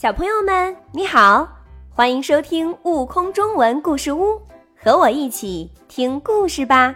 [0.00, 1.46] 小朋友们，你好，
[1.90, 4.28] 欢迎收听《悟空中文故事屋》，
[4.74, 6.94] 和我一起听故事吧。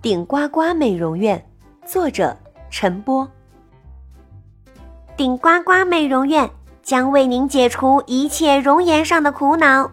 [0.00, 1.46] 顶呱呱美容院，
[1.84, 2.34] 作者
[2.70, 3.30] 陈波。
[5.18, 6.48] 顶呱呱美容院
[6.82, 9.90] 将为您解除一切容颜上的苦恼。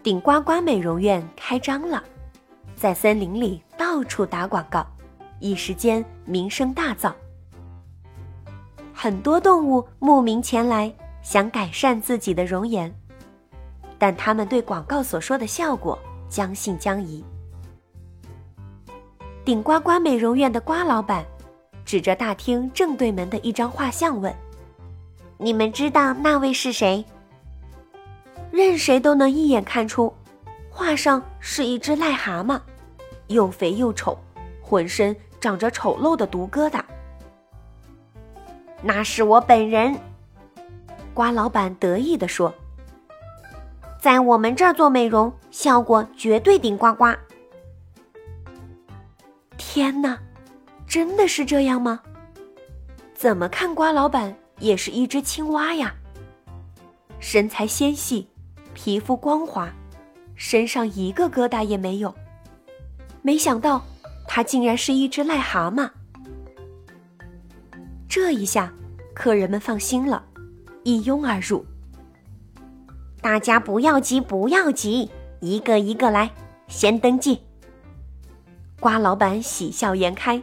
[0.00, 2.00] 顶呱呱美容院开张了，
[2.76, 4.86] 在森林里到处打广告，
[5.40, 7.12] 一时间名声大噪。
[9.02, 12.94] 很多动物慕名前来，想改善自己的容颜，
[13.98, 15.98] 但他们对广告所说的效果
[16.28, 17.24] 将信将疑。
[19.44, 21.24] 顶呱呱美容院的瓜老板
[21.84, 24.32] 指着大厅正对门的一张画像问
[25.36, 27.04] ：“你们知道那位是谁？”
[28.52, 30.14] 任谁都能一眼看出，
[30.70, 32.60] 画上是一只癞蛤蟆，
[33.26, 34.16] 又肥又丑，
[34.60, 36.80] 浑身长着丑陋的毒疙瘩。
[38.82, 39.96] 那是我本人，
[41.14, 42.52] 瓜老板得意地说
[44.00, 47.14] ：“在我们这儿做美容，效果绝对顶呱呱。”
[49.56, 50.18] 天哪，
[50.86, 52.00] 真的是这样吗？
[53.14, 55.94] 怎么看瓜老板也是一只青蛙呀，
[57.20, 58.28] 身材纤细，
[58.74, 59.72] 皮肤光滑，
[60.34, 62.12] 身上一个疙瘩也没有。
[63.22, 63.80] 没想到
[64.26, 65.88] 他竟然是一只癞蛤蟆。
[68.24, 68.72] 这一下，
[69.12, 70.24] 客人们放心了，
[70.84, 71.66] 一拥而入。
[73.20, 76.30] 大家不要急，不要急，一个一个来，
[76.68, 77.40] 先登记。
[78.78, 80.40] 瓜老板喜笑颜开。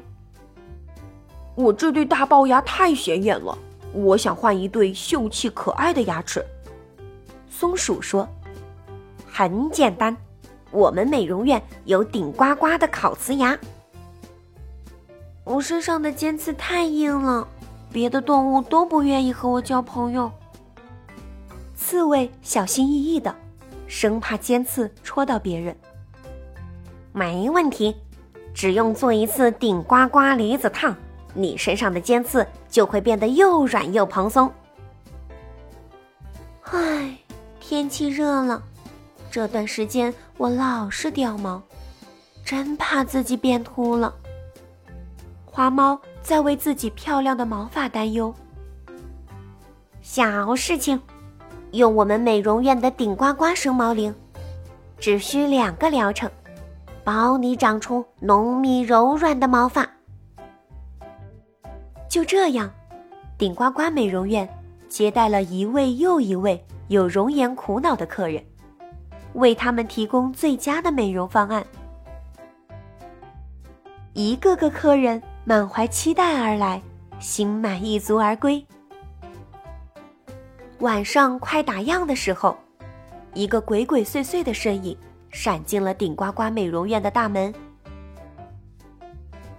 [1.56, 3.58] 我这对大龅牙太显眼了，
[3.94, 6.46] 我想换一对秀气可爱的牙齿。
[7.50, 8.28] 松鼠说
[9.26, 10.16] ：“很简单，
[10.70, 13.58] 我们美容院有顶呱呱的烤瓷牙。”
[15.46, 17.48] 我身上的尖刺太硬了。
[17.92, 20.32] 别的动物都不愿意和我交朋友。
[21.76, 23.34] 刺猬小心翼翼的，
[23.88, 25.76] 生怕尖刺戳到别人。
[27.12, 27.96] 没问题，
[28.54, 30.96] 只用做一次顶呱呱离子烫，
[31.34, 34.52] 你身上的尖刺就会变得又软又蓬松。
[36.64, 37.18] 唉，
[37.60, 38.62] 天气热了，
[39.32, 41.60] 这段时间我老是掉毛，
[42.46, 44.14] 真怕自己变秃了。
[45.46, 46.00] 花猫。
[46.22, 48.34] 在为自己漂亮的毛发担忧。
[50.02, 51.00] 小事情，
[51.72, 54.14] 用我们美容院的顶呱呱生毛灵，
[54.98, 56.30] 只需两个疗程，
[57.04, 59.88] 保你长出浓密柔软的毛发。
[62.08, 62.72] 就这样，
[63.38, 64.48] 顶呱呱美容院
[64.88, 68.44] 接待了一位又一位有容颜苦恼的客人，
[69.34, 71.66] 为他们提供最佳的美容方案。
[74.14, 75.22] 一个个客人。
[75.50, 76.80] 满怀期待而来，
[77.20, 78.64] 心满意足而归。
[80.82, 82.56] 晚上快打烊的时候，
[83.34, 84.96] 一个鬼鬼祟祟的身影
[85.32, 87.52] 闪进了顶呱呱美容院的大门。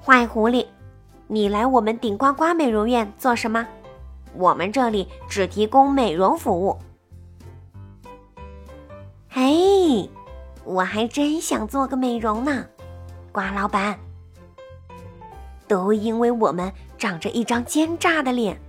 [0.00, 0.64] 坏狐狸，
[1.26, 3.66] 你来我们顶呱呱美容院做什么？
[4.32, 6.78] 我们这里只提供美容服务。
[9.28, 10.08] 嘿，
[10.62, 12.64] 我还真想做个美容呢，
[13.32, 13.98] 瓜老板。
[15.70, 18.60] 都因为我们长着一张奸诈的脸，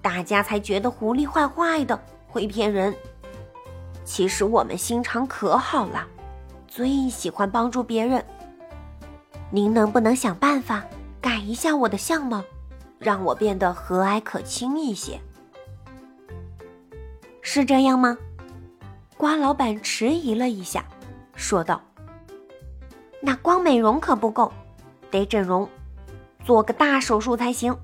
[0.00, 2.94] 大家才觉得狐狸坏坏的，会骗人。
[4.04, 6.06] 其实我们心肠可好了，
[6.68, 8.24] 最喜欢帮助别人。
[9.50, 10.84] 您能不能想办法
[11.20, 12.44] 改一下我的相貌，
[13.00, 15.20] 让我变得和蔼可亲一些？
[17.42, 18.16] 是这样吗？
[19.16, 20.84] 瓜老板迟疑了一下，
[21.34, 21.82] 说道
[23.20, 24.52] ：“那光美容可不够，
[25.10, 25.68] 得整容。”
[26.46, 27.76] 做个大手术才行，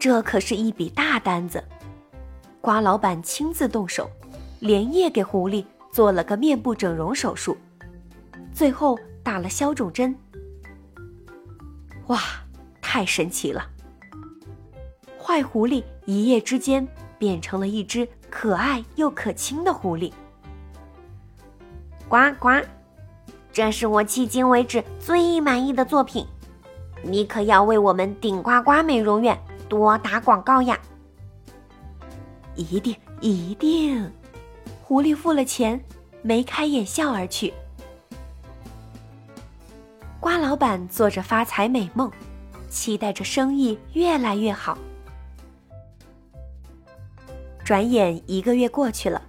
[0.00, 1.62] 这可是一笔大单子。
[2.60, 4.10] 瓜老板亲自动手，
[4.58, 7.56] 连夜给狐狸做了个面部整容手术，
[8.52, 10.12] 最后打了消肿针。
[12.08, 12.18] 哇，
[12.80, 13.64] 太神奇了！
[15.16, 16.84] 坏狐狸一夜之间
[17.16, 20.12] 变成了一只可爱又可亲的狐狸。
[22.08, 22.60] 呱呱，
[23.52, 26.26] 这是我迄今为止最满意的作品。
[27.04, 30.78] 你可要为我们顶呱呱美容院多打广告呀！
[32.54, 34.10] 一定一定！
[34.82, 35.82] 狐狸付了钱，
[36.22, 37.52] 眉开眼笑而去。
[40.20, 42.10] 瓜老板做着发财美梦，
[42.70, 44.78] 期待着生意越来越好。
[47.62, 49.20] 转眼一个月过去了，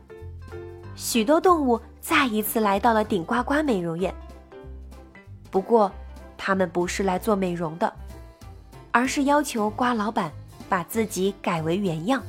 [0.96, 4.14] 许多动物再一次来到了顶呱呱美容院。
[5.50, 5.92] 不过，
[6.38, 7.92] 他们不是来做美容的，
[8.92, 10.32] 而是要求瓜老板
[10.68, 12.22] 把自己改为原样。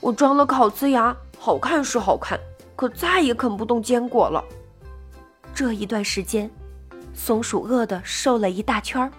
[0.00, 2.38] 我装了烤瓷牙，好看是好看，
[2.76, 4.44] 可再也啃不动坚果了。
[5.54, 6.50] 这一段时间，
[7.14, 9.10] 松鼠饿得瘦了一大圈儿。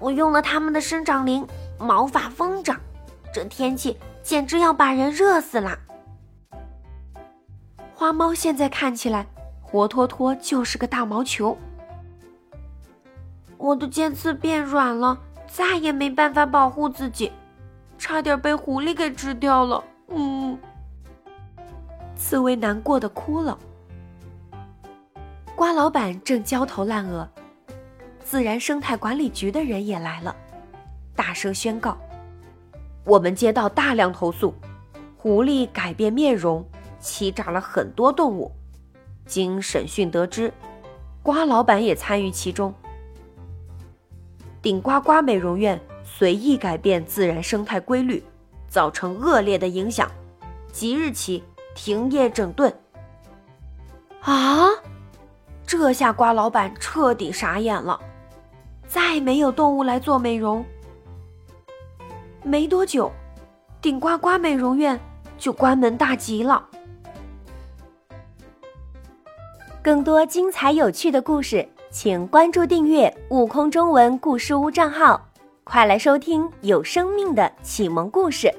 [0.00, 1.46] 我用了它们的生长灵，
[1.78, 2.78] 毛发疯长，
[3.32, 5.78] 这天气简直要把人热死啦！
[7.94, 9.26] 花猫现在看起来
[9.74, 11.58] 活脱脱就是个大毛球。
[13.58, 15.18] 我的尖刺变软了，
[15.48, 17.32] 再也没办法保护自己，
[17.98, 19.82] 差点被狐狸给吃掉了。
[20.10, 20.56] 嗯，
[22.14, 23.58] 刺猬难过的哭了。
[25.56, 27.28] 瓜老板正焦头烂额，
[28.20, 30.36] 自然生态管理局的人也来了，
[31.16, 31.96] 大声宣告
[33.04, 34.54] ：“我们接到大量投诉，
[35.16, 36.64] 狐狸改变面容，
[37.00, 38.52] 欺诈了很多动物。
[39.26, 40.52] 经审讯得知，
[41.22, 42.72] 瓜老板也参与其中。
[44.60, 48.22] 顶呱呱美容院随意改变自然生态规律，
[48.68, 50.10] 造成恶劣的影响，
[50.72, 51.42] 即日起
[51.74, 52.74] 停业整顿。”
[54.22, 54.68] 啊！
[55.66, 57.98] 这下瓜老板彻底傻眼了，
[58.86, 60.64] 再没有动物来做美容。
[62.42, 63.10] 没多久，
[63.80, 65.00] 顶呱呱美容院
[65.38, 66.68] 就关门大吉了。
[69.84, 75.22] 更多精彩有趣的故事，请关注订阅“悟空中文故事屋”账号，
[75.62, 78.50] 快来收听有生命的启蒙故事。